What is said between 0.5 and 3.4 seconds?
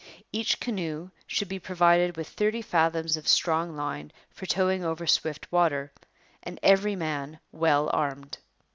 canoe should be provided with thirty fathoms of